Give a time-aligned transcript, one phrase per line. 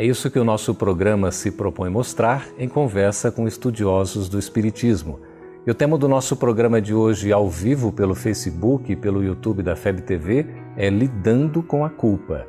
[0.00, 5.20] É isso que o nosso programa se propõe mostrar em conversa com estudiosos do Espiritismo.
[5.66, 9.62] E o tema do nosso programa de hoje, ao vivo pelo Facebook e pelo YouTube
[9.62, 12.46] da FEB TV, é Lidando com a Culpa.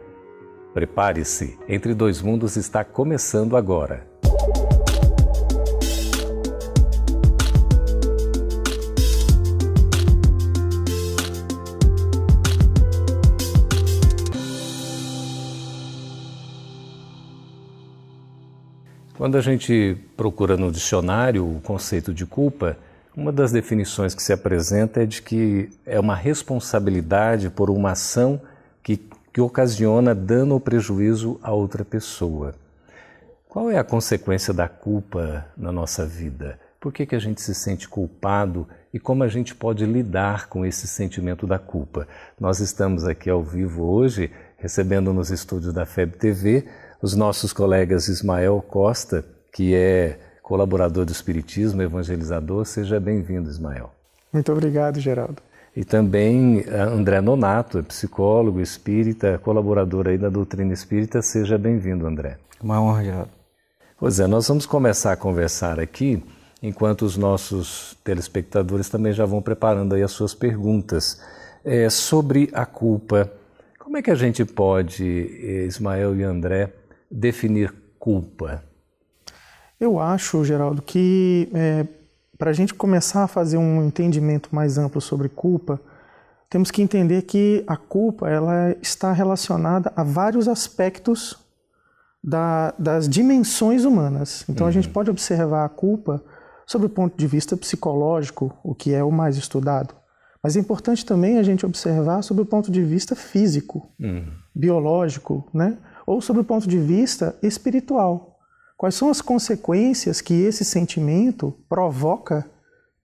[0.74, 4.08] Prepare-se, Entre Dois Mundos está começando agora.
[19.22, 22.76] Quando a gente procura no dicionário o conceito de culpa,
[23.16, 28.42] uma das definições que se apresenta é de que é uma responsabilidade por uma ação
[28.82, 28.98] que,
[29.32, 32.56] que ocasiona dano ou prejuízo a outra pessoa.
[33.48, 36.60] Qual é a consequência da culpa na nossa vida?
[36.80, 40.66] Por que, que a gente se sente culpado e como a gente pode lidar com
[40.66, 42.08] esse sentimento da culpa?
[42.40, 46.66] Nós estamos aqui ao vivo hoje, recebendo nos estúdios da FEB TV
[47.02, 52.66] os nossos colegas Ismael Costa, que é colaborador do Espiritismo, evangelizador.
[52.66, 53.92] Seja bem-vindo, Ismael.
[54.32, 55.42] Muito obrigado, Geraldo.
[55.76, 61.22] E também eh, André Nonato, é psicólogo espírita, colaborador aí da doutrina espírita.
[61.22, 62.38] Seja bem-vindo, André.
[62.62, 63.32] Uma honra, Geraldo.
[63.98, 66.24] Pois é, nós vamos começar a conversar aqui,
[66.62, 71.22] enquanto os nossos telespectadores também já vão preparando aí as suas perguntas.
[71.64, 73.32] É, sobre a culpa,
[73.80, 76.72] como é que a gente pode, eh, Ismael e André,
[77.12, 78.64] definir culpa?
[79.80, 81.86] Eu acho, Geraldo, que é,
[82.38, 85.80] para a gente começar a fazer um entendimento mais amplo sobre culpa,
[86.50, 91.38] temos que entender que a culpa ela está relacionada a vários aspectos
[92.24, 94.44] da, das dimensões humanas.
[94.50, 94.70] Então uhum.
[94.70, 94.94] a gente uhum.
[94.94, 96.24] pode observar a culpa
[96.66, 99.96] sob o ponto de vista psicológico, o que é o mais estudado.
[100.44, 104.26] Mas é importante também a gente observar sob o ponto de vista físico, uhum.
[104.56, 105.78] biológico, né?
[106.06, 108.40] Ou sobre o ponto de vista espiritual.
[108.78, 112.50] Quais são as consequências que esse sentimento provoca,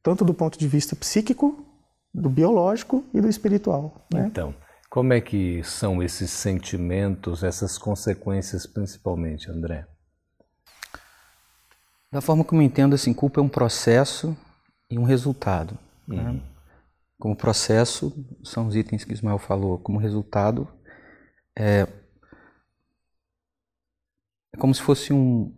[0.01, 1.65] tanto do ponto de vista psíquico,
[2.13, 4.07] do biológico e do espiritual?
[4.11, 4.25] Né?
[4.25, 4.55] Então,
[4.89, 9.85] como é que são esses sentimentos, essas consequências principalmente, André?
[12.11, 14.35] Da forma como eu entendo, assim, culpa é um processo
[14.89, 15.77] e um resultado.
[16.07, 16.23] Né?
[16.23, 16.33] Uhum.
[16.33, 16.41] Né?
[17.19, 19.77] Como processo, são os itens que Ismael falou.
[19.79, 20.67] Como resultado,
[21.57, 21.87] é
[24.57, 25.53] é como se fosse um,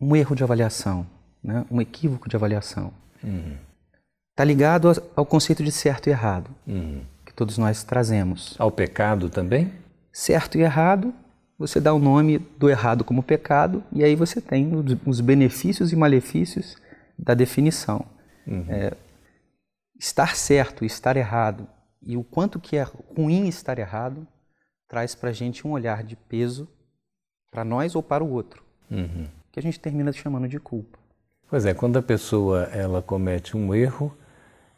[0.00, 1.06] um erro de avaliação,
[1.44, 1.66] né?
[1.70, 2.92] um equívoco de avaliação.
[3.16, 4.48] Está uhum.
[4.48, 7.04] ligado ao conceito de certo e errado, uhum.
[7.26, 8.56] que todos nós trazemos.
[8.58, 9.70] Ao pecado também?
[10.10, 11.14] Certo e errado,
[11.58, 14.72] você dá o nome do errado como pecado, e aí você tem
[15.06, 16.76] os benefícios e malefícios
[17.18, 18.04] da definição.
[18.46, 18.64] Uhum.
[18.68, 18.96] É,
[19.98, 21.68] estar certo e estar errado,
[22.02, 22.82] e o quanto que é
[23.16, 24.26] ruim estar errado,
[24.88, 26.68] traz para a gente um olhar de peso
[27.52, 29.26] para nós ou para o outro, uhum.
[29.52, 30.98] que a gente termina chamando de culpa.
[31.50, 34.10] Pois é, quando a pessoa ela comete um erro,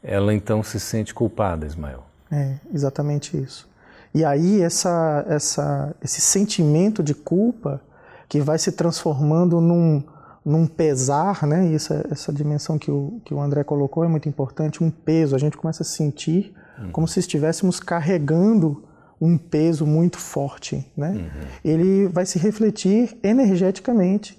[0.03, 2.03] ela então se sente culpada, Ismael.
[2.33, 3.69] É, exatamente isso.
[4.13, 7.81] E aí essa, essa, esse sentimento de culpa
[8.29, 10.03] que vai se transformando num,
[10.45, 11.69] num pesar, né?
[11.69, 15.37] E essa, essa dimensão que o, que o André colocou é muito importante, um peso.
[15.37, 16.91] A gente começa a sentir uhum.
[16.91, 18.83] como se estivéssemos carregando
[19.21, 21.11] um peso muito forte, né?
[21.11, 21.49] Uhum.
[21.65, 24.39] Ele vai se refletir energeticamente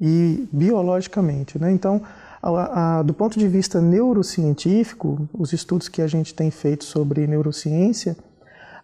[0.00, 1.72] e biologicamente, né?
[1.72, 2.02] Então,
[2.42, 7.26] a, a, do ponto de vista neurocientífico, os estudos que a gente tem feito sobre
[7.26, 8.16] neurociência,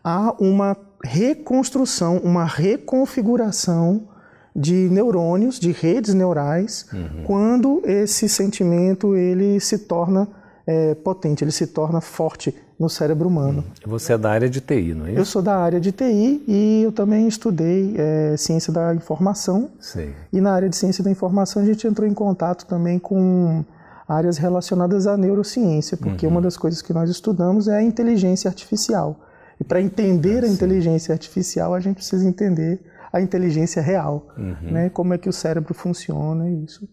[0.05, 4.09] há uma reconstrução, uma reconfiguração
[4.55, 7.23] de neurônios, de redes neurais, uhum.
[7.25, 10.29] quando esse sentimento ele se torna
[10.67, 13.65] é, potente, ele se torna forte no cérebro humano.
[13.67, 13.91] Hum.
[13.91, 15.21] Você é da área de TI, não é isso?
[15.21, 19.71] Eu sou da área de TI e eu também estudei é, ciência da informação.
[19.81, 20.13] Sim.
[20.33, 23.65] E na área de ciência da informação a gente entrou em contato também com
[24.09, 26.33] áreas relacionadas à neurociência, porque uhum.
[26.33, 29.21] uma das coisas que nós estudamos é a inteligência artificial.
[29.59, 32.81] E para entender ah, a inteligência artificial, a gente precisa entender
[33.13, 34.71] a inteligência real, uhum.
[34.71, 34.91] né?
[34.91, 36.87] Como é que o cérebro funciona e isso.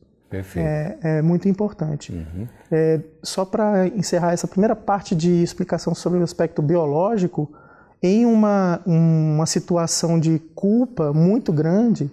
[0.60, 2.12] É, é muito importante.
[2.12, 2.48] Uhum.
[2.72, 7.52] É, só para encerrar essa primeira parte de explicação sobre o aspecto biológico,
[8.02, 12.12] em uma, uma situação de culpa muito grande,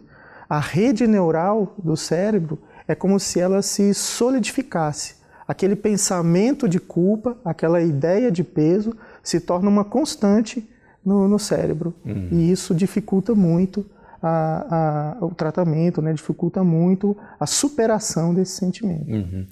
[0.49, 5.15] a rede neural do cérebro é como se ela se solidificasse.
[5.49, 10.69] aquele pensamento de culpa, aquela ideia de peso, se torna uma constante
[11.05, 11.93] no, no cérebro.
[12.05, 12.29] Uhum.
[12.31, 13.85] E isso dificulta muito
[14.23, 16.13] a, a, o tratamento, né?
[16.13, 19.11] dificulta muito a superação desse sentimento.
[19.11, 19.47] Uhum.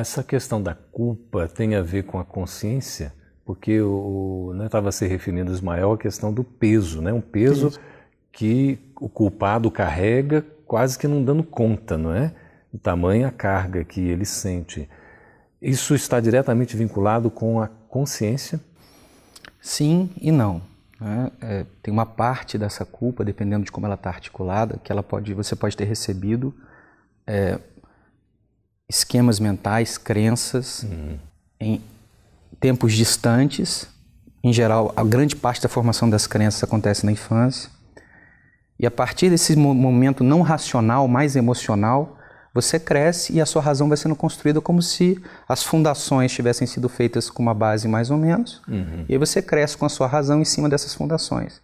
[0.00, 3.12] Essa questão da culpa tem a ver com a consciência?
[3.44, 7.12] Porque o, né, estava se referindo, Ismael, a questão do peso, né?
[7.12, 7.80] um peso Isso.
[8.32, 12.32] que o culpado carrega quase que não dando conta, não é?
[12.72, 14.88] O tamanho a carga que ele sente.
[15.62, 18.60] Isso está diretamente vinculado com a consciência?
[19.60, 20.60] Sim e não.
[21.00, 21.30] Né?
[21.40, 25.34] É, tem uma parte dessa culpa, dependendo de como ela está articulada, que ela pode,
[25.34, 26.54] você pode ter recebido
[27.26, 27.58] é,
[28.88, 31.18] esquemas mentais, crenças uhum.
[31.60, 31.82] em
[32.60, 33.88] tempos distantes.
[34.42, 37.70] Em geral, a grande parte da formação das crenças acontece na infância.
[38.78, 42.15] E a partir desse momento não racional, mais emocional,
[42.56, 46.88] você cresce e a sua razão vai sendo construída como se as fundações tivessem sido
[46.88, 48.62] feitas com uma base mais ou menos.
[48.66, 49.04] Uhum.
[49.06, 51.60] E aí você cresce com a sua razão em cima dessas fundações.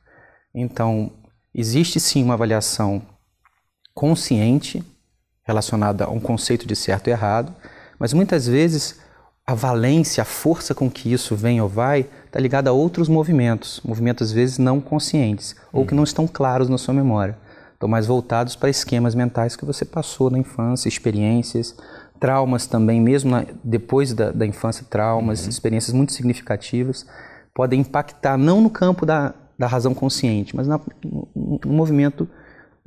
[0.54, 1.10] Então,
[1.54, 3.00] existe sim uma avaliação
[3.94, 4.84] consciente
[5.42, 7.54] relacionada a um conceito de certo e errado,
[7.98, 9.00] mas muitas vezes
[9.46, 13.80] a valência, a força com que isso vem ou vai, está ligada a outros movimentos,
[13.82, 15.80] movimentos às vezes não conscientes, uhum.
[15.80, 17.36] ou que não estão claros na sua memória
[17.82, 21.76] estão mais voltados para esquemas mentais que você passou na infância, experiências,
[22.20, 25.48] traumas também, mesmo na, depois da, da, infância, traumas, uhum.
[25.48, 27.04] experiências muito significativas,
[27.52, 32.28] podem impactar não no campo da, da razão consciente, mas na, no, no, movimento,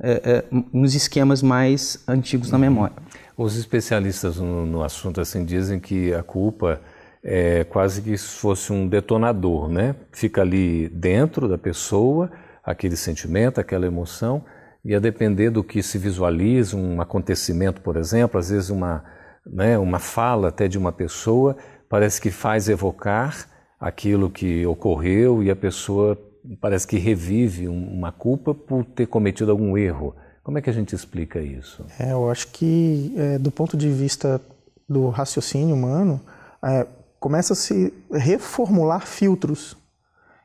[0.00, 2.52] é, é, nos esquemas mais antigos uhum.
[2.52, 2.96] na memória.
[3.36, 6.80] Os especialistas no, no, assunto assim dizem que a culpa
[7.22, 9.94] é quase que se fosse um detonador, né?
[10.10, 12.30] Fica ali dentro da pessoa
[12.64, 14.42] aquele sentimento, aquela emoção,
[14.86, 19.02] e a depender do que se visualiza, um acontecimento, por exemplo, às vezes uma,
[19.44, 21.56] né, uma fala até de uma pessoa,
[21.88, 23.48] parece que faz evocar
[23.80, 26.16] aquilo que ocorreu e a pessoa
[26.60, 30.14] parece que revive uma culpa por ter cometido algum erro.
[30.44, 31.84] Como é que a gente explica isso?
[31.98, 34.40] É, eu acho que, é, do ponto de vista
[34.88, 36.20] do raciocínio humano,
[36.62, 36.86] é,
[37.18, 39.76] começa a se reformular filtros.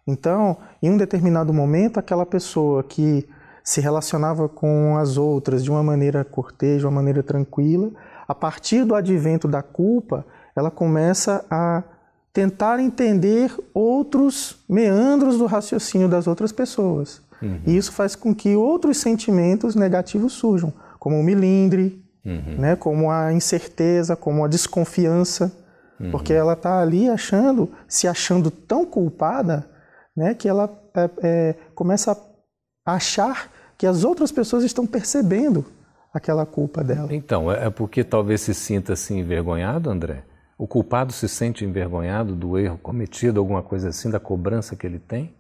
[0.07, 3.29] Então, em um determinado momento, aquela pessoa que
[3.63, 7.91] se relacionava com as outras de uma maneira cortês, de uma maneira tranquila.
[8.27, 10.25] A partir do advento da culpa,
[10.55, 11.83] ela começa a
[12.33, 17.21] tentar entender outros meandros do raciocínio das outras pessoas.
[17.41, 17.59] Uhum.
[17.65, 22.57] E isso faz com que outros sentimentos negativos surjam, como o milindre, uhum.
[22.57, 25.51] né, como a incerteza, como a desconfiança,
[25.99, 26.11] uhum.
[26.11, 29.67] porque ela está ali achando, se achando tão culpada,
[30.15, 32.17] né, que ela é, é, começa
[32.85, 33.50] a achar
[33.81, 35.65] que as outras pessoas estão percebendo
[36.13, 37.07] aquela culpa dela.
[37.11, 40.21] Então, é, é porque talvez se sinta assim envergonhado, André?
[40.55, 44.99] O culpado se sente envergonhado do erro cometido, alguma coisa assim, da cobrança que ele
[44.99, 45.33] tem?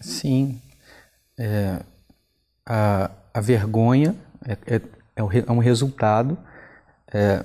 [0.00, 0.60] Sim.
[1.38, 1.80] É,
[2.66, 6.36] a, a, vergonha é, é, é, é um resultado
[7.06, 7.44] é,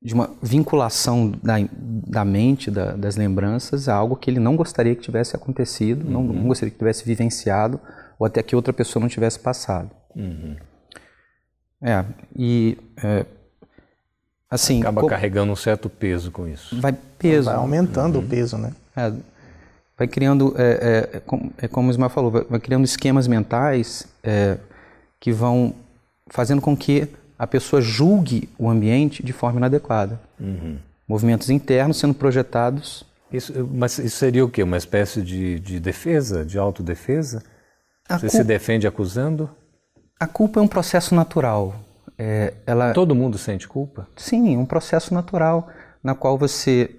[0.00, 4.94] de uma vinculação da, da mente, da, das lembranças, a algo que ele não gostaria
[4.94, 6.12] que tivesse acontecido, uhum.
[6.12, 7.80] não, não, gostaria que tivesse vivenciado,
[8.20, 9.90] ou até que outra pessoa não tivesse passado.
[10.14, 10.54] Uhum.
[11.80, 12.04] É,
[12.36, 13.24] e é,
[14.50, 14.82] assim...
[14.82, 16.78] Acaba carregando um certo peso com isso.
[16.78, 17.46] Vai peso.
[17.46, 18.24] Vai aumentando uhum.
[18.24, 18.72] o peso, né?
[18.94, 19.10] É,
[19.96, 24.58] vai criando, é, é, é, como o Ismael falou, vai, vai criando esquemas mentais é,
[25.18, 25.74] que vão
[26.28, 27.08] fazendo com que
[27.38, 30.20] a pessoa julgue o ambiente de forma inadequada.
[30.38, 30.76] Uhum.
[31.08, 33.02] Movimentos internos sendo projetados.
[33.32, 34.62] Isso, mas isso seria o quê?
[34.62, 37.42] Uma espécie de, de defesa, de autodefesa?
[38.18, 39.50] Você se defende acusando?
[40.18, 41.74] A culpa é um processo natural.
[42.18, 42.92] É, ela...
[42.92, 44.06] Todo mundo sente culpa?
[44.16, 45.68] Sim, é um processo natural
[46.02, 46.90] na qual você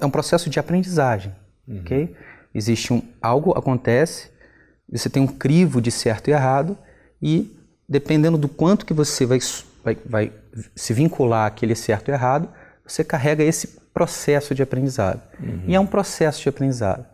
[0.00, 1.32] é um processo de aprendizagem,
[1.68, 1.80] uhum.
[1.80, 2.16] ok?
[2.54, 4.30] Existe um algo acontece,
[4.90, 6.78] você tem um crivo de certo e errado
[7.20, 7.54] e
[7.88, 9.38] dependendo do quanto que você vai
[9.84, 10.32] vai, vai
[10.74, 12.48] se vincular àquele certo e errado,
[12.84, 15.20] você carrega esse processo de aprendizado.
[15.38, 15.64] Uhum.
[15.66, 17.04] E é um processo de aprendizado.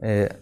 [0.00, 0.34] É,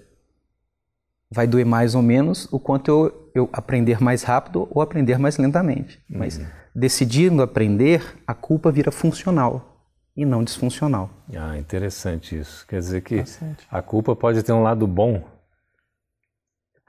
[1.31, 5.37] vai doer mais ou menos o quanto eu, eu aprender mais rápido ou aprender mais
[5.39, 6.01] lentamente.
[6.11, 6.19] Uhum.
[6.19, 6.41] Mas
[6.75, 9.71] decidindo aprender, a culpa vira funcional
[10.17, 11.11] e não disfuncional.
[11.37, 12.67] Ah, interessante isso.
[12.67, 13.67] Quer dizer que Bastante.
[13.71, 15.25] a culpa pode ter um lado bom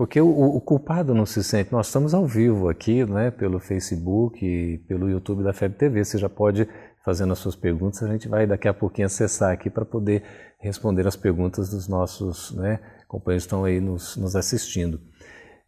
[0.01, 1.71] porque o, o, culpado não se sente.
[1.71, 6.03] Nós estamos ao vivo aqui, né, pelo Facebook e pelo YouTube da FEB TV.
[6.03, 6.67] Você já pode
[7.05, 8.01] fazendo as suas perguntas.
[8.01, 10.23] A gente vai daqui a pouquinho acessar aqui para poder
[10.59, 12.79] responder as perguntas dos nossos né,
[13.11, 15.01] companheiros estão aí nos, nos assistindo.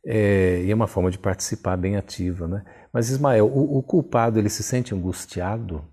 [0.05, 2.63] É, e é uma forma de participar bem ativa, né?
[2.91, 5.83] Mas Ismael, o, o culpado ele se sente angustiado?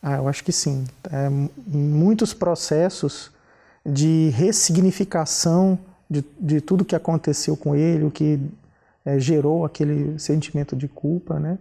[0.00, 0.84] Ah, eu acho que sim.
[1.10, 1.28] É,
[1.66, 3.30] muitos processos
[3.84, 8.40] de ressignificação de, de tudo que aconteceu com ele, o que
[9.04, 11.58] é, gerou aquele sentimento de culpa, né?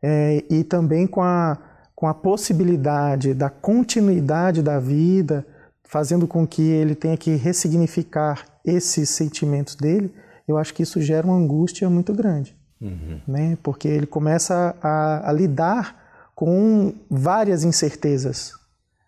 [0.00, 1.58] É, e também com a,
[1.94, 5.46] com a possibilidade da continuidade da vida,
[5.88, 10.14] fazendo com que ele tenha que ressignificar esses sentimentos dele,
[10.46, 12.54] eu acho que isso gera uma angústia muito grande.
[12.80, 13.20] Uhum.
[13.26, 13.58] Né?
[13.62, 18.52] Porque ele começa a, a lidar com várias incertezas.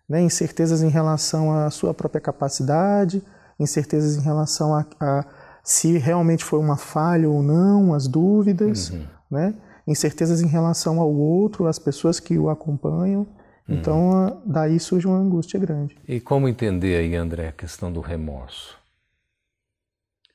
[0.09, 0.21] Né?
[0.23, 3.23] Incertezas em relação à sua própria capacidade,
[3.59, 5.25] incertezas em relação a, a
[5.63, 9.05] se realmente foi uma falha ou não, as dúvidas, uhum.
[9.29, 9.53] né?
[9.87, 13.27] incertezas em relação ao outro, às pessoas que o acompanham.
[13.67, 15.97] Então, daí surge uma angústia grande.
[16.07, 18.77] E como entender aí, André, a questão do remorso?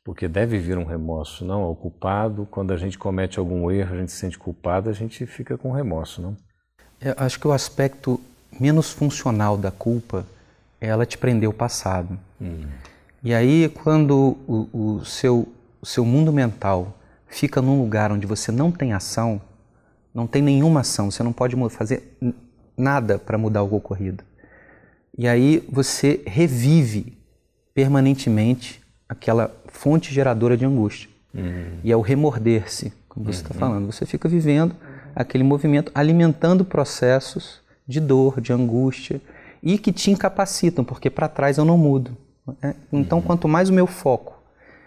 [0.04, 2.46] Porque deve vir um remorso, não, ao culpado.
[2.50, 5.72] Quando a gente comete algum erro, a gente se sente culpado, a gente fica com
[5.72, 6.36] remorso, não?
[7.00, 8.20] Eu acho que o aspecto
[8.58, 10.24] menos funcional da culpa
[10.80, 12.18] é ela te prender o passado.
[12.40, 12.68] Uhum.
[13.22, 15.48] E aí, quando o, o, seu,
[15.82, 19.40] o seu mundo mental fica num lugar onde você não tem ação,
[20.14, 22.16] não tem nenhuma ação, você não pode fazer
[22.76, 24.24] nada para mudar o ocorrido.
[25.16, 27.16] E aí você revive
[27.74, 31.08] permanentemente aquela fonte geradora de angústia.
[31.34, 31.78] Uhum.
[31.84, 33.60] E é o remorder-se, como você está uhum.
[33.60, 33.86] falando.
[33.86, 34.74] Você fica vivendo
[35.14, 39.20] aquele movimento, alimentando processos de dor, de angústia,
[39.62, 42.16] e que te incapacitam, porque para trás eu não mudo.
[42.62, 42.74] Né?
[42.92, 43.24] Então, uhum.
[43.24, 44.36] quanto mais o meu foco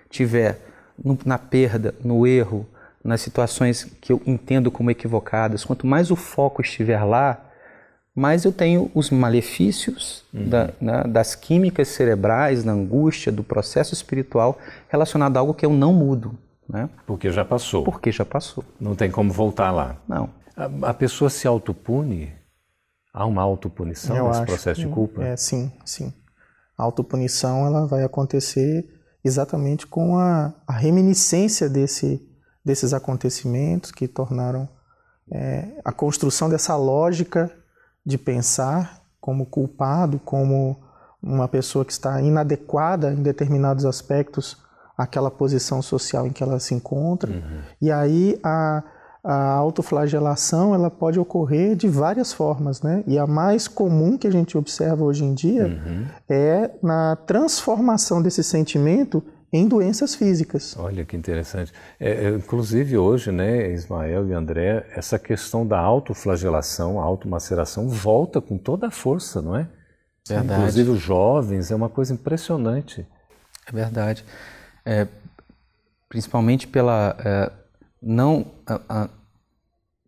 [0.09, 0.59] tiver
[1.03, 2.67] no, na perda, no erro,
[3.03, 7.48] nas situações que eu entendo como equivocadas, quanto mais o foco estiver lá,
[8.19, 10.49] mais eu tenho os malefícios uhum.
[10.49, 14.59] da, né, das químicas cerebrais, da angústia, do processo espiritual
[14.89, 16.37] relacionado a algo que eu não mudo.
[16.67, 16.89] Né?
[17.07, 17.83] Porque já passou.
[17.83, 18.63] Porque já passou.
[18.79, 19.95] Não tem como voltar lá.
[20.07, 20.29] Não.
[20.55, 22.33] A, a pessoa se autopune?
[23.13, 25.23] Há uma autopunição eu nesse processo de culpa?
[25.23, 26.13] É, sim, sim.
[26.77, 28.85] A autopunição ela vai acontecer
[29.23, 32.21] exatamente com a, a reminiscência desse,
[32.63, 34.69] desses acontecimentos que tornaram
[35.31, 37.51] é, a construção dessa lógica
[38.05, 40.77] de pensar como culpado, como
[41.21, 44.57] uma pessoa que está inadequada em determinados aspectos
[44.97, 47.31] àquela posição social em que ela se encontra.
[47.31, 47.61] Uhum.
[47.81, 48.83] E aí a,
[49.23, 53.03] a autoflagelação ela pode ocorrer de várias formas, né?
[53.05, 56.05] E a mais comum que a gente observa hoje em dia uhum.
[56.27, 60.75] é na transformação desse sentimento em doenças físicas.
[60.77, 61.73] Olha que interessante.
[61.99, 68.39] É, é, inclusive hoje, né, Ismael e André, essa questão da autoflagelação, a automaceração volta
[68.39, 69.67] com toda a força, não é?
[70.27, 70.59] Verdade.
[70.59, 73.05] Inclusive os jovens, é uma coisa impressionante.
[73.65, 74.23] É verdade.
[74.85, 75.07] É,
[76.07, 77.51] principalmente pela é,
[78.01, 79.09] não a, a,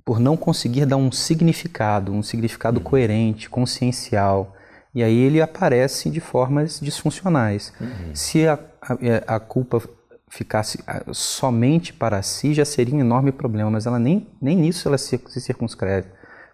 [0.06, 2.84] por não conseguir dar um significado, um significado uhum.
[2.84, 4.56] coerente, consciencial.
[4.94, 7.74] E aí ele aparece de formas disfuncionais.
[7.80, 8.14] Uhum.
[8.14, 9.82] Se a, a, é, a, culpa
[10.30, 10.80] ficasse
[11.14, 15.20] somente para si, já seria um enorme problema, mas ela nem, nem nisso ela se,
[15.28, 16.08] se circunscreve,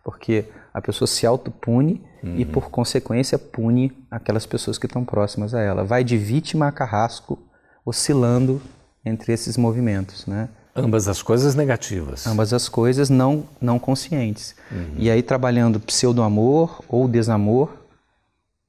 [0.04, 2.36] porque a pessoa se autopune uhum.
[2.38, 5.84] e, por consequência, pune aquelas pessoas que estão próximas a ela.
[5.84, 7.40] Vai de vítima a carrasco,
[7.84, 8.62] oscilando
[9.04, 10.50] entre esses movimentos, né?
[10.76, 12.28] Ambas as coisas negativas.
[12.28, 14.56] Ambas as coisas não, não conscientes.
[14.72, 14.94] Uhum.
[14.98, 17.87] E aí trabalhando pseudo-amor ou desamor,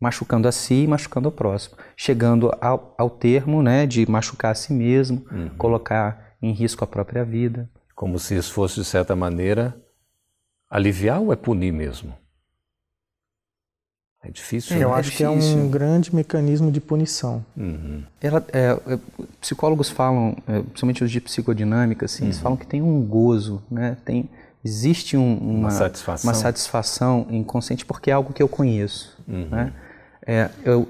[0.01, 1.77] machucando a si e machucando o próximo.
[1.97, 5.51] Chegando ao, ao termo né, de machucar a si mesmo, uhum.
[5.57, 7.69] colocar em risco a própria vida.
[7.95, 9.77] Como se isso fosse, de certa maneira,
[10.71, 12.15] aliviar ou é punir mesmo?
[14.23, 14.77] É difícil.
[14.77, 14.97] É, eu né?
[14.97, 17.45] acho que é um grande mecanismo de punição.
[17.57, 18.03] Uhum.
[18.21, 18.99] Ela, é, é,
[19.41, 22.29] psicólogos falam, é, principalmente os de psicodinâmica, assim, uhum.
[22.29, 23.97] eles falam que tem um gozo, né?
[24.05, 24.29] Tem,
[24.65, 26.29] existe um, uma, uma, satisfação.
[26.29, 29.17] uma satisfação inconsciente porque é algo que eu conheço.
[29.27, 29.49] Uhum.
[29.49, 29.73] Né?
[30.29, 30.87] É, eu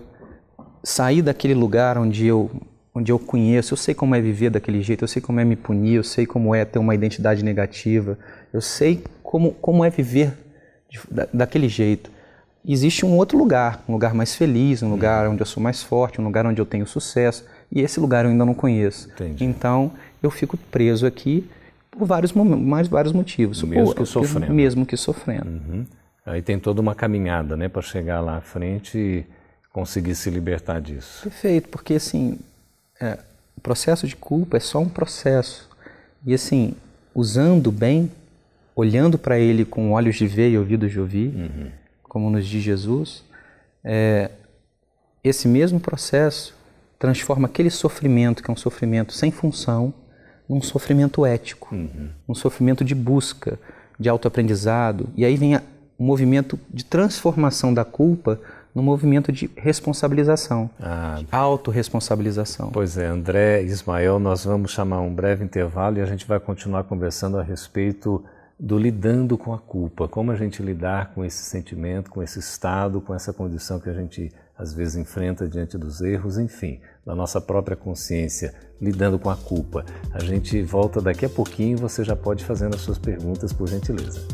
[0.83, 2.50] sair daquele lugar onde eu
[2.95, 5.54] onde eu conheço, eu sei como é viver daquele jeito, eu sei como é me
[5.54, 8.18] punir, eu sei como é ter uma identidade negativa,
[8.52, 10.37] eu sei como, como é viver
[10.90, 12.11] de, da, daquele jeito
[12.73, 16.21] existe um outro lugar, um lugar mais feliz, um lugar onde eu sou mais forte,
[16.21, 19.09] um lugar onde eu tenho sucesso, e esse lugar eu ainda não conheço.
[19.09, 19.45] Entendi.
[19.45, 19.92] Então,
[20.23, 21.49] eu fico preso aqui
[21.90, 23.62] por vários mais vários motivos.
[23.62, 24.52] Mesmo por, que sofrendo.
[24.52, 25.47] Mesmo que sofrendo.
[25.47, 25.87] Uhum.
[26.28, 29.26] Aí tem toda uma caminhada, né, para chegar lá à frente e
[29.73, 31.23] conseguir se libertar disso.
[31.23, 32.38] Perfeito, porque assim,
[33.00, 33.18] é,
[33.56, 35.68] o processo de culpa é só um processo.
[36.25, 36.75] E assim,
[37.14, 38.11] usando bem,
[38.75, 41.70] olhando para ele com olhos de ver e ouvidos de ouvir, uhum
[42.08, 43.23] como nos diz Jesus,
[43.85, 44.30] é,
[45.23, 46.56] esse mesmo processo
[46.99, 49.92] transforma aquele sofrimento, que é um sofrimento sem função,
[50.49, 52.08] num sofrimento ético, uhum.
[52.28, 53.58] um sofrimento de busca,
[54.00, 55.08] de autoaprendizado.
[55.14, 55.62] E aí vem a,
[55.99, 58.40] um movimento de transformação da culpa
[58.75, 62.71] no movimento de responsabilização, ah, de autorresponsabilização.
[62.71, 66.85] Pois é, André Ismael, nós vamos chamar um breve intervalo e a gente vai continuar
[66.85, 68.23] conversando a respeito
[68.59, 73.00] do lidando com a culpa, como a gente lidar com esse sentimento, com esse estado,
[73.00, 77.40] com essa condição que a gente às vezes enfrenta diante dos erros, enfim, da nossa
[77.40, 79.85] própria consciência, lidando com a culpa.
[80.12, 83.69] A gente volta daqui a pouquinho e você já pode fazendo as suas perguntas, por
[83.69, 84.26] gentileza.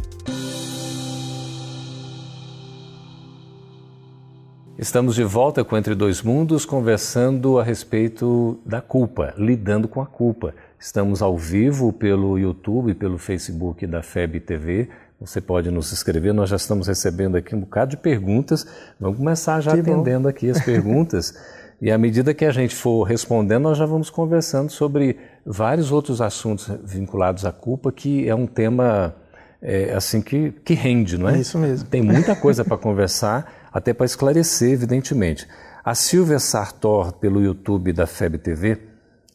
[4.77, 10.07] Estamos de volta com Entre Dois Mundos, conversando a respeito da culpa, lidando com a
[10.07, 10.53] culpa.
[10.81, 14.89] Estamos ao vivo pelo YouTube, pelo Facebook da FEB TV.
[15.21, 18.67] Você pode nos escrever, nós já estamos recebendo aqui um bocado de perguntas.
[18.99, 20.29] Vamos começar já que atendendo bom.
[20.29, 21.33] aqui as perguntas.
[21.81, 25.17] e à medida que a gente for respondendo, nós já vamos conversando sobre
[25.47, 29.15] vários outros assuntos vinculados à culpa, que é um tema
[29.63, 31.37] é, assim que, que rende, não é?
[31.37, 31.89] É isso mesmo.
[31.89, 35.49] Tem muita coisa para conversar até para esclarecer, evidentemente.
[35.85, 38.79] A Silvia Sartor, pelo YouTube da FEB TV,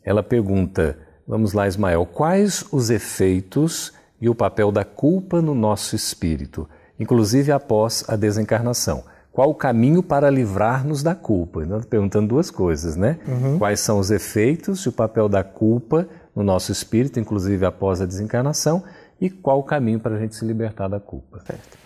[0.03, 3.91] ela pergunta: vamos lá, Ismael, quais os efeitos
[4.21, 6.67] e o papel da culpa no nosso espírito,
[6.97, 9.03] inclusive após a desencarnação?
[9.31, 11.61] Qual o caminho para livrar-nos da culpa?
[11.61, 13.19] Estou perguntando duas coisas, né?
[13.27, 13.59] Uhum.
[13.59, 18.05] Quais são os efeitos e o papel da culpa no nosso espírito, inclusive após a
[18.05, 18.83] desencarnação,
[19.21, 21.39] e qual o caminho para a gente se libertar da culpa?
[21.45, 21.77] Certo.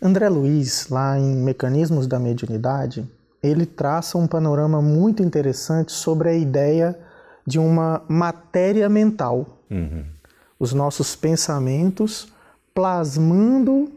[0.00, 3.08] André Luiz, lá em Mecanismos da Mediunidade,
[3.42, 6.98] ele traça um panorama muito interessante sobre a ideia
[7.46, 9.58] de uma matéria mental.
[9.70, 10.04] Uhum.
[10.58, 12.32] Os nossos pensamentos
[12.74, 13.90] plasmando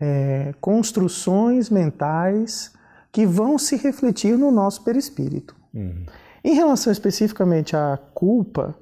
[0.00, 2.72] é, construções mentais
[3.10, 5.54] que vão se refletir no nosso perispírito.
[5.72, 6.04] Uhum.
[6.44, 8.74] Em relação especificamente à culpa,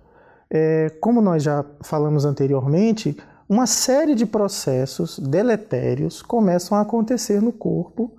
[0.50, 3.16] é, como nós já falamos anteriormente,
[3.50, 8.12] uma série de processos deletérios começam a acontecer no corpo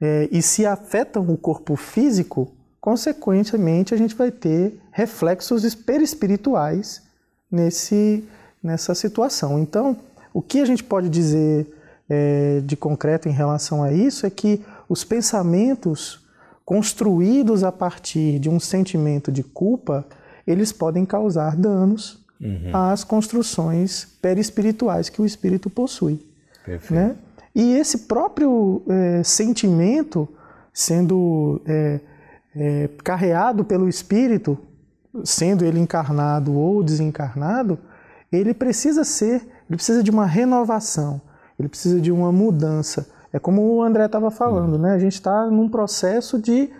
[0.00, 7.02] é, e se afetam o corpo físico, consequentemente a gente vai ter reflexos perispirituais
[7.50, 8.22] nesse,
[8.62, 9.58] nessa situação.
[9.58, 9.96] Então,
[10.32, 11.66] o que a gente pode dizer
[12.08, 16.24] é, de concreto em relação a isso é que os pensamentos
[16.64, 20.06] construídos a partir de um sentimento de culpa,
[20.46, 22.70] eles podem causar danos uhum.
[22.72, 26.24] às construções perispirituais que o espírito possui.
[26.64, 26.94] Perfeito.
[26.94, 27.16] Né?
[27.54, 30.28] E esse próprio é, sentimento
[30.72, 32.00] sendo é,
[32.54, 34.56] é, carreado pelo espírito,
[35.24, 37.78] sendo ele encarnado ou desencarnado,
[38.30, 41.20] ele precisa ser, ele precisa de uma renovação,
[41.58, 43.08] ele precisa de uma mudança.
[43.32, 44.82] É como o André estava falando, uhum.
[44.82, 44.92] né?
[44.92, 46.70] A gente está num processo de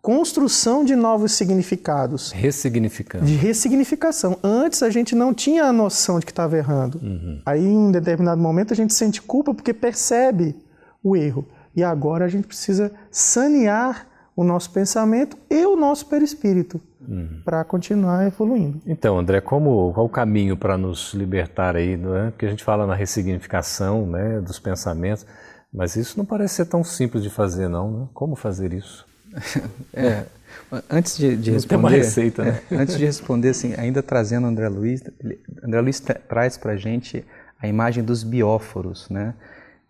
[0.00, 2.32] construção de novos significados.
[2.32, 3.24] Ressignificando.
[3.24, 4.38] De ressignificação.
[4.42, 6.98] Antes a gente não tinha a noção de que estava errando.
[7.02, 7.40] Uhum.
[7.44, 10.54] Aí em um determinado momento a gente sente culpa porque percebe
[11.02, 11.46] o erro.
[11.74, 17.42] E agora a gente precisa sanear o nosso pensamento e o nosso perispírito uhum.
[17.44, 18.80] para continuar evoluindo.
[18.86, 21.96] Então, André, como, qual o caminho para nos libertar aí?
[21.96, 22.30] Não é?
[22.30, 25.26] Porque a gente fala na ressignificação né, dos pensamentos,
[25.72, 27.90] mas isso não parece ser tão simples de fazer, não.
[27.90, 28.08] Né?
[28.14, 29.07] Como fazer isso?
[29.94, 30.24] É,
[30.90, 32.60] antes de, de responder, uma receita, né?
[32.70, 35.02] É, antes de responder, assim, ainda trazendo André Luiz,
[35.62, 37.24] André Luiz traz para a gente
[37.60, 39.34] a imagem dos bióforos, né?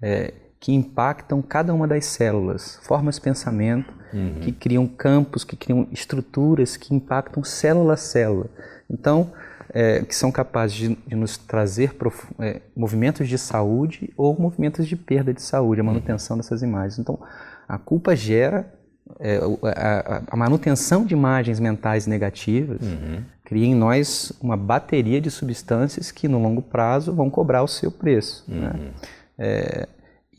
[0.01, 4.41] É, que impactam cada uma das células, formas de pensamento, uhum.
[4.41, 8.47] que criam campos, que criam estruturas que impactam célula a célula.
[8.91, 9.33] Então,
[9.71, 11.95] é, que são capazes de, de nos trazer
[12.41, 16.41] é, movimentos de saúde ou movimentos de perda de saúde, a manutenção uhum.
[16.41, 16.99] dessas imagens.
[16.99, 17.21] Então,
[17.69, 18.73] a culpa gera
[19.21, 19.41] é,
[19.77, 23.23] a, a, manutenção de imagens mentais negativas uhum.
[23.45, 27.91] cria em nós uma bateria de substâncias que no longo prazo vão cobrar o seu
[27.91, 28.45] preço.
[28.47, 28.71] Né?
[28.75, 28.81] Uhum.
[28.81, 28.91] Né?
[29.39, 29.89] É,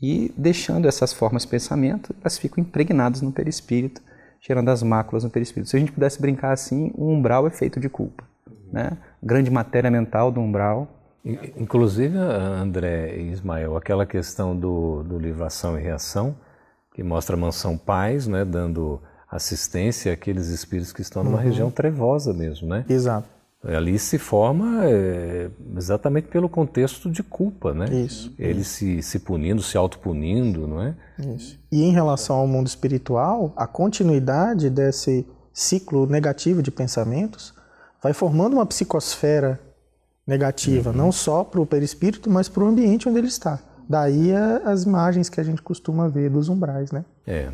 [0.02, 4.00] e deixando essas formas de pensamento, elas ficam impregnadas no perispírito,
[4.40, 5.68] gerando as máculas no perispírito.
[5.68, 8.24] Se a gente pudesse brincar assim, o umbral é feito de culpa.
[8.72, 8.96] Né?
[9.22, 10.88] Grande matéria mental do umbral.
[11.56, 16.34] Inclusive, André e Ismael, aquela questão do, do livro Ação e Reação,
[16.94, 19.00] que mostra a mansão Paz, né, dando
[19.30, 21.44] assistência àqueles espíritos que estão numa uhum.
[21.44, 22.84] região trevosa mesmo, né?
[22.88, 23.28] Exato.
[23.62, 27.86] Ali se forma é, exatamente pelo contexto de culpa, né?
[27.94, 28.32] Isso.
[28.38, 28.70] Ele isso.
[28.70, 30.94] Se, se punindo, se autopunindo, não é?
[31.36, 31.58] Isso.
[31.70, 37.52] E em relação ao mundo espiritual, a continuidade desse ciclo negativo de pensamentos
[38.02, 39.60] vai formando uma psicosfera
[40.26, 40.96] negativa, uhum.
[40.96, 43.60] não só para o perispírito, mas para o ambiente onde ele está.
[43.90, 44.32] Daí
[44.64, 47.04] as imagens que a gente costuma ver dos umbrais, né?
[47.26, 47.50] É,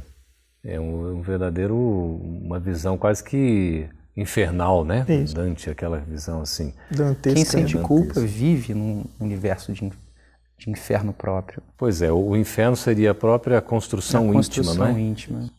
[0.62, 5.06] é um, um verdadeiro, uma visão quase que infernal, né?
[5.08, 5.34] Isso.
[5.34, 6.74] Dante, aquela visão assim.
[6.90, 7.34] Dantesca.
[7.34, 9.90] Quem sente culpa vive num universo de
[10.58, 11.62] de inferno próprio.
[11.76, 15.50] Pois é, o inferno seria a própria construção, a construção íntima, íntima.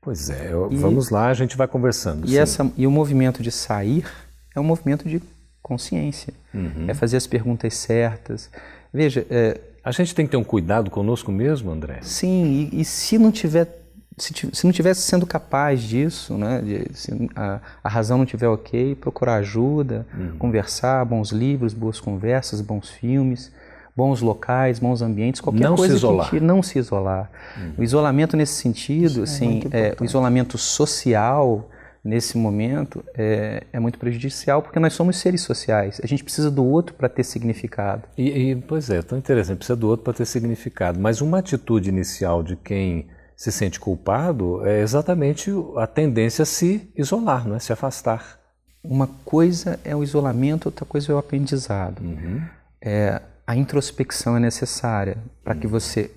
[0.00, 2.26] Pois é, eu, e, vamos lá, a gente vai conversando.
[2.26, 4.06] E, essa, e o movimento de sair
[4.54, 5.20] é um movimento de
[5.60, 6.32] consciência.
[6.54, 6.86] Uhum.
[6.88, 8.50] É fazer as perguntas certas.
[8.92, 11.98] Veja, é, a gente tem que ter um cuidado conosco mesmo, André?
[12.02, 13.80] Sim, e, e se não tiver
[14.18, 18.48] se, se, não tivesse sendo capaz disso, né, de, se a, a, razão não tiver
[18.48, 20.36] ok, procurar ajuda, uhum.
[20.36, 23.50] conversar, bons livros, boas conversas, bons filmes,
[23.96, 26.30] bons locais, bons ambientes, qualquer não coisa se isolar.
[26.30, 27.30] que não se isolar.
[27.56, 27.72] Uhum.
[27.78, 31.70] O isolamento nesse sentido, Isso assim, é é, o isolamento social
[32.02, 36.00] nesse momento é, é, muito prejudicial porque nós somos seres sociais.
[36.02, 38.04] A gente precisa do outro para ter significado.
[38.16, 40.98] E, e, pois é, tão interessante, precisa do outro para ter significado.
[40.98, 46.90] Mas uma atitude inicial de quem se sente culpado é exatamente a tendência a se
[46.96, 47.58] isolar, não é?
[47.58, 48.38] se afastar.
[48.82, 52.00] Uma coisa é o isolamento, outra coisa é o aprendizado.
[52.02, 52.42] Uhum.
[52.82, 56.10] É, a introspecção é necessária para que você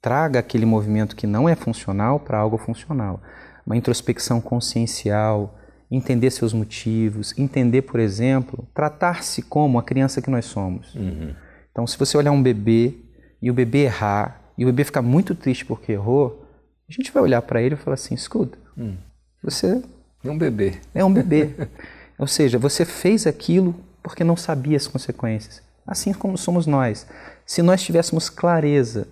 [0.00, 3.20] traga aquele movimento que não é funcional para algo funcional.
[3.66, 5.58] Uma introspecção consciencial,
[5.90, 10.94] entender seus motivos, entender, por exemplo, tratar-se como a criança que nós somos.
[10.94, 11.34] Uhum.
[11.70, 12.94] Então, se você olhar um bebê
[13.40, 16.46] e o bebê errar e o bebê ficar muito triste porque errou,
[16.88, 18.96] a gente vai olhar para ele e falar assim: escuta, hum.
[19.42, 19.82] você
[20.24, 20.74] é um bebê.
[20.94, 21.50] É um bebê.
[22.18, 25.62] Ou seja, você fez aquilo porque não sabia as consequências.
[25.86, 27.06] Assim como somos nós.
[27.44, 29.08] Se nós tivéssemos clareza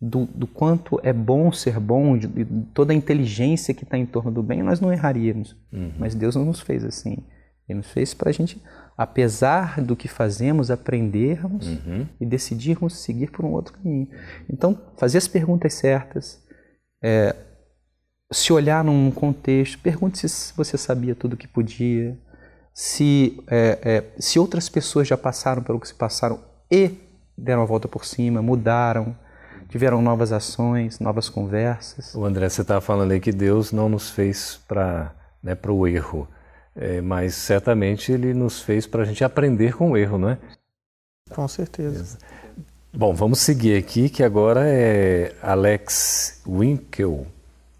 [0.00, 4.06] do, do quanto é bom ser bom, de, de toda a inteligência que está em
[4.06, 5.54] torno do bem, nós não erraríamos.
[5.72, 5.92] Uhum.
[5.98, 7.18] Mas Deus não nos fez assim.
[7.68, 8.60] Ele nos fez para a gente,
[8.96, 12.06] apesar do que fazemos, aprendermos uhum.
[12.20, 14.08] e decidirmos seguir por um outro caminho.
[14.48, 16.42] Então, fazer as perguntas certas,
[17.02, 17.36] é,
[18.32, 22.18] se olhar num contexto, pergunte se você sabia tudo o que podia,
[22.72, 26.92] se, é, é, se outras pessoas já passaram pelo que se passaram e
[27.36, 29.16] deram a volta por cima, mudaram,
[29.70, 32.14] tiveram novas ações, novas conversas.
[32.14, 36.28] O André, você estava falando aí que Deus não nos fez para né, o erro,
[36.74, 40.38] é, mas certamente Ele nos fez para a gente aprender com o erro, não é?
[41.30, 42.18] Com certeza.
[42.92, 47.24] Bom, vamos seguir aqui, que agora é Alex Winkel.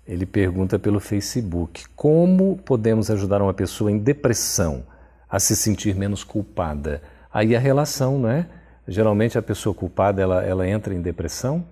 [0.07, 4.85] Ele pergunta pelo Facebook: Como podemos ajudar uma pessoa em depressão
[5.29, 7.03] a se sentir menos culpada?
[7.33, 8.47] Aí a relação, não é?
[8.87, 11.65] Geralmente a pessoa culpada ela, ela entra em depressão?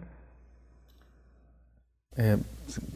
[2.18, 2.36] É,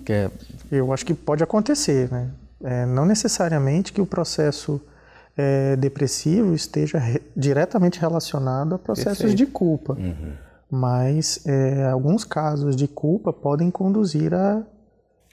[0.08, 0.30] é...
[0.70, 2.28] Eu acho que pode acontecer, né?
[2.64, 4.80] É, não necessariamente que o processo
[5.36, 9.36] é, depressivo esteja re diretamente relacionado a processos Perfeito.
[9.36, 9.94] de culpa.
[9.94, 10.32] Uhum.
[10.70, 14.62] Mas é, alguns casos de culpa podem conduzir a,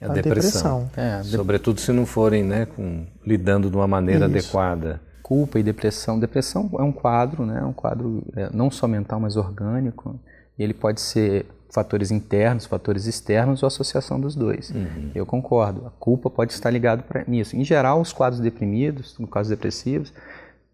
[0.01, 0.85] a, a depressão.
[0.85, 0.89] depressão.
[0.97, 1.29] É, de...
[1.29, 4.35] Sobretudo se não forem né, com, lidando de uma maneira Isso.
[4.37, 5.01] adequada.
[5.21, 6.19] Culpa e depressão.
[6.19, 7.63] Depressão é um quadro, né?
[7.63, 10.19] um quadro é, não só mental, mas orgânico.
[10.57, 14.71] E ele pode ser fatores internos, fatores externos ou associação dos dois.
[14.71, 15.11] Uhum.
[15.13, 15.85] Eu concordo.
[15.85, 17.55] A culpa pode estar ligado pra, nisso.
[17.55, 20.13] Em geral, os quadros deprimidos, no caso depressivos,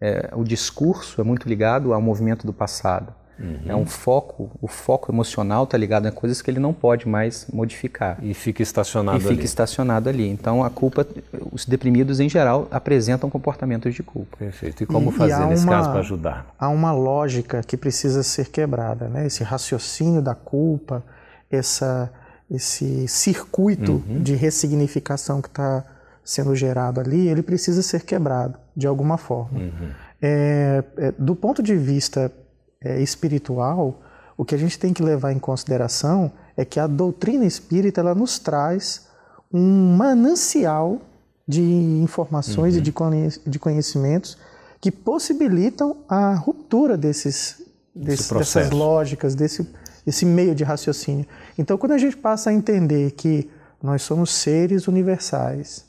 [0.00, 3.14] é, o discurso é muito ligado ao movimento do passado.
[3.38, 3.58] Uhum.
[3.66, 7.46] É um foco, o foco emocional está ligado a coisas que ele não pode mais
[7.52, 8.18] modificar.
[8.22, 9.44] E fica estacionado e fica ali.
[9.44, 10.26] estacionado ali.
[10.28, 11.06] Então a culpa,
[11.52, 14.36] os deprimidos em geral apresentam comportamentos de culpa.
[14.38, 14.82] Perfeito.
[14.82, 16.46] E como E- e fazer há nesse uma- caso para ajudar?
[16.58, 19.26] Há uma lógica que precisa ser quebrada, né?
[19.26, 21.04] Esse raciocínio da culpa,
[21.50, 22.10] essa,
[22.50, 25.84] esse circuito de ressignificação que está
[26.24, 29.60] sendo gerado ali, ele precisa ser quebrado de alguma forma.
[30.20, 32.32] É, é, do ponto de vista
[32.80, 34.00] é, espiritual,
[34.36, 38.14] o que a gente tem que levar em consideração é que a doutrina espírita ela
[38.14, 39.06] nos traz
[39.52, 41.00] um manancial
[41.48, 44.36] de informações e de conhe- de conhecimentos
[44.80, 47.62] que possibilitam a ruptura desses,
[47.94, 49.66] desse- dessas lógicas, desse,
[50.04, 51.26] desse meio de raciocínio.
[51.56, 53.48] Então, quando a gente passa a entender que
[53.82, 55.84] nós somos seres universais,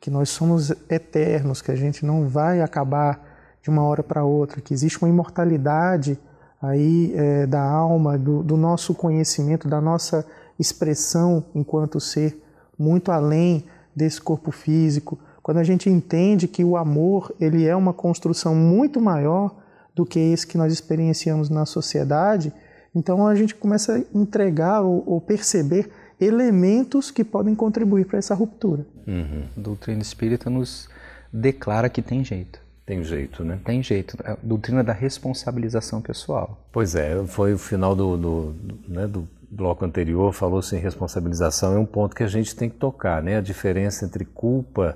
[0.00, 3.31] que nós somos eternos, que a gente não vai acabar
[3.62, 6.18] de uma hora para outra, que existe uma imortalidade
[6.60, 10.26] aí é, da alma, do, do nosso conhecimento, da nossa
[10.58, 12.40] expressão enquanto ser
[12.78, 15.18] muito além desse corpo físico.
[15.42, 19.54] Quando a gente entende que o amor ele é uma construção muito maior
[19.94, 22.52] do que esse que nós experienciamos na sociedade,
[22.94, 28.34] então a gente começa a entregar ou, ou perceber elementos que podem contribuir para essa
[28.34, 28.86] ruptura.
[29.06, 29.44] Uhum.
[29.56, 30.88] A doutrina espírita nos
[31.32, 32.60] declara que tem jeito.
[32.92, 33.58] Tem jeito, né?
[33.64, 34.18] Tem jeito.
[34.22, 36.58] A doutrina da responsabilização pessoal.
[36.70, 41.74] Pois é, foi o final do, do, do, né, do bloco anterior, falou-se em responsabilização,
[41.74, 43.38] é um ponto que a gente tem que tocar, né?
[43.38, 44.94] A diferença entre culpa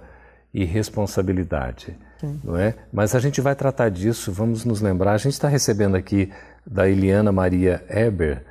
[0.53, 1.97] e responsabilidade.
[2.21, 2.39] Sim.
[2.45, 2.75] Não é?
[2.93, 5.13] Mas a gente vai tratar disso, vamos nos lembrar.
[5.15, 6.31] A gente está recebendo aqui
[6.67, 8.45] da Eliana Maria Eber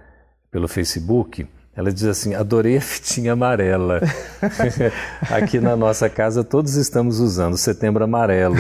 [0.49, 1.47] pelo Facebook.
[1.75, 4.01] Ela diz assim: adorei a fitinha amarela.
[5.29, 8.57] aqui na nossa casa todos estamos usando setembro amarelo.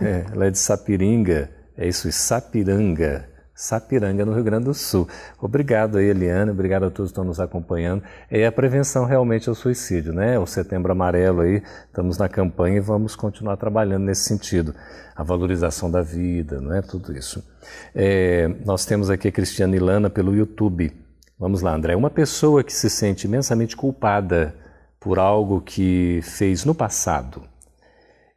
[0.00, 3.26] É, ela é de Sapiringa, é isso, Sapiranga.
[3.54, 5.08] Sapiranga, no Rio Grande do Sul.
[5.40, 8.04] Obrigado aí, Eliane, obrigado a todos que estão nos acompanhando.
[8.30, 10.38] É a prevenção realmente ao suicídio, né?
[10.38, 14.72] O Setembro Amarelo aí, estamos na campanha e vamos continuar trabalhando nesse sentido.
[15.16, 16.80] A valorização da vida, não é?
[16.82, 17.44] Tudo isso.
[17.92, 20.92] É, nós temos aqui a Cristiana Ilana pelo YouTube.
[21.38, 21.94] Vamos lá, André.
[21.94, 24.54] Uma pessoa que se sente imensamente culpada
[24.98, 27.42] por algo que fez no passado,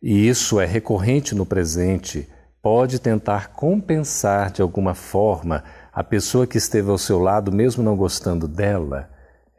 [0.01, 2.29] e isso é recorrente no presente,
[2.61, 7.95] pode tentar compensar de alguma forma a pessoa que esteve ao seu lado, mesmo não
[7.95, 9.09] gostando dela?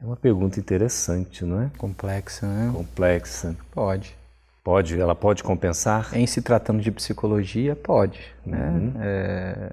[0.01, 1.71] É uma pergunta interessante, não é?
[1.77, 2.73] Complexa, né?
[2.73, 3.57] Complexa.
[3.73, 4.17] Pode.
[4.65, 6.11] Pode, ela pode compensar?
[6.13, 8.21] Em se tratando de psicologia, pode.
[8.47, 8.69] Né?
[8.69, 8.93] Uhum.
[9.01, 9.73] É,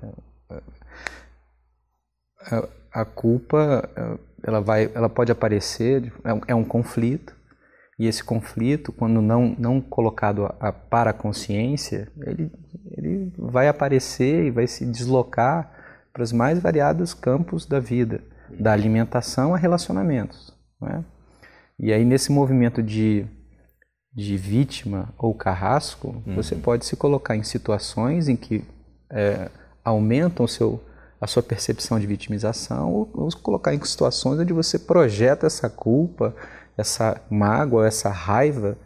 [2.91, 3.89] a, culpa,
[4.43, 7.35] ela vai, ela pode aparecer, é um, é um conflito,
[7.99, 12.49] e esse conflito, quando não, não colocado a, a, para a consciência, ele,
[12.95, 15.69] ele vai aparecer e vai se deslocar
[16.13, 18.21] para os mais variados campos da vida,
[18.57, 20.57] da alimentação a relacionamentos.
[20.81, 21.03] É?
[21.77, 23.25] E aí, nesse movimento de,
[24.13, 26.35] de vítima ou carrasco, uhum.
[26.35, 28.63] você pode se colocar em situações em que
[29.11, 29.49] é,
[29.83, 30.81] aumentam o seu,
[31.19, 36.33] a sua percepção de vitimização, ou, ou colocar em situações onde você projeta essa culpa
[36.79, 38.77] essa mágoa, essa raiva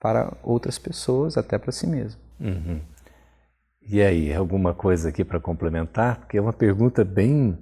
[0.00, 2.20] para outras pessoas, até para si mesmo.
[2.40, 2.80] Uhum.
[3.86, 6.20] E aí, alguma coisa aqui para complementar?
[6.20, 7.58] Porque é uma pergunta bem.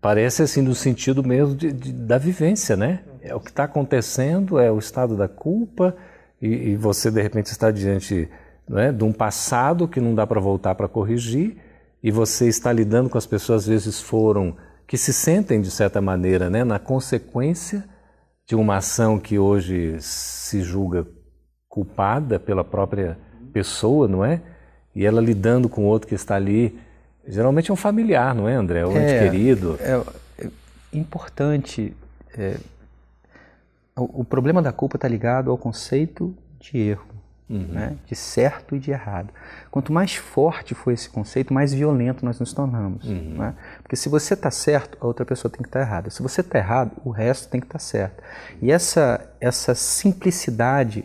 [0.00, 3.00] Parece assim, no sentido mesmo de, de, da vivência, né?
[3.20, 5.96] É o que está acontecendo, é o estado da culpa,
[6.40, 8.30] e, e você de repente está diante
[8.70, 11.56] é, de um passado que não dá para voltar para corrigir,
[12.02, 14.56] e você está lidando com as pessoas, às vezes foram,
[14.86, 17.84] que se sentem de certa maneira, né, na consequência
[18.46, 21.06] de uma ação que hoje se julga
[21.68, 23.18] culpada pela própria
[23.52, 24.40] pessoa, não é?
[24.94, 26.78] E ela lidando com outro que está ali,
[27.26, 28.86] geralmente é um familiar, não é, André?
[28.86, 29.78] Um é, querido.
[29.80, 30.02] É,
[30.44, 30.48] é
[30.92, 31.94] importante.
[32.36, 32.56] É,
[33.96, 37.17] o, o, problema da culpa está ligado ao conceito de erro
[37.48, 37.66] uhum.
[37.68, 37.96] né?
[38.06, 39.30] de certo e de errado.
[39.70, 43.04] Quanto mais forte for esse conceito, mais violento nós nos tornamos.
[43.04, 43.36] Uhum.
[43.38, 43.54] Né?
[43.82, 46.10] Porque se você está certo, a outra pessoa tem que estar tá errada.
[46.10, 48.22] Se você está errado, o resto tem que estar tá certo.
[48.60, 51.04] E essa, essa simplicidade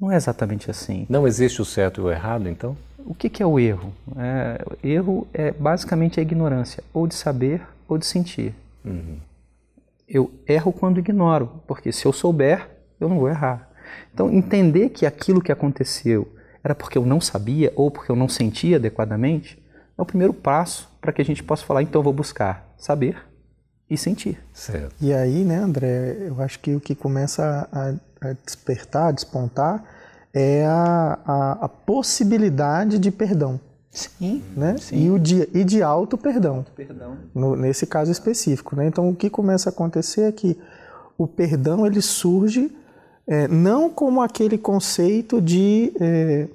[0.00, 1.06] não é exatamente assim.
[1.08, 2.76] Não existe o certo e o errado, então?
[3.04, 3.92] O que, que é o erro?
[4.16, 8.54] É, erro é basicamente a ignorância, ou de saber ou de sentir.
[8.84, 9.18] Uhum.
[10.08, 13.69] Eu erro quando ignoro, porque se eu souber, eu não vou errar.
[14.12, 16.28] Então, entender que aquilo que aconteceu
[16.62, 19.60] era porque eu não sabia ou porque eu não sentia adequadamente
[20.00, 23.16] é o primeiro passo para que a gente possa falar, então eu vou buscar saber
[23.88, 24.38] e sentir.
[24.54, 24.94] Certo.
[25.00, 27.94] E aí, né, André, eu acho que o que começa a,
[28.28, 29.84] a despertar, a despontar,
[30.32, 33.60] é a, a, a, possibilidade de perdão.
[33.90, 34.42] Sim.
[34.56, 34.76] Né?
[34.78, 35.06] Sim.
[35.06, 36.58] E, o de, e de auto-perdão.
[36.58, 37.16] Auto-perdão.
[37.56, 38.76] nesse caso específico.
[38.76, 38.86] Né?
[38.86, 40.56] Então, o que começa a acontecer é que
[41.18, 42.72] o perdão ele surge
[43.30, 46.48] é, não como aquele conceito de é,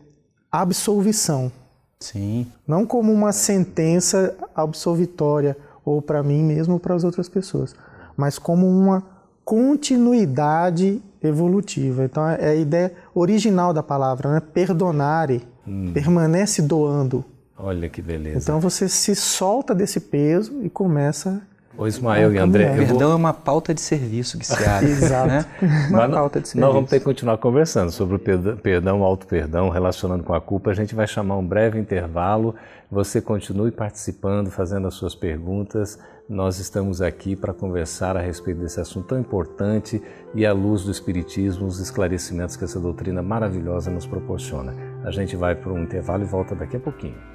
[0.52, 1.50] absolvição.
[2.02, 2.46] Sim.
[2.68, 7.74] Não como uma sentença absolvitória, ou para mim mesmo ou para as outras pessoas,
[8.18, 9.02] mas como uma
[9.46, 12.04] continuidade evolutiva.
[12.04, 14.42] Então é a ideia original da palavra, né?
[14.42, 15.94] Perdonare, hum.
[15.94, 17.24] permanece doando.
[17.58, 18.38] Olha que beleza.
[18.38, 21.42] Então você se solta desse peso e começa
[21.78, 22.76] o Ismael e André.
[22.76, 23.12] Perdão vou...
[23.12, 24.92] é uma pauta de serviço que se abre.
[24.92, 25.28] Exato.
[25.28, 25.46] Né?
[25.90, 26.66] Uma Mas pauta de serviço.
[26.66, 30.72] Nós vamos ter que continuar conversando sobre o perdão, auto-perdão, relacionando com a culpa.
[30.72, 32.56] A gente vai chamar um breve intervalo.
[32.92, 36.00] Você continue participando, fazendo as suas perguntas.
[36.28, 40.02] Nós estamos aqui para conversar a respeito desse assunto tão importante
[40.34, 44.74] e à luz do Espiritismo, os esclarecimentos que essa doutrina maravilhosa nos proporciona.
[45.04, 47.35] A gente vai para um intervalo e volta daqui a pouquinho.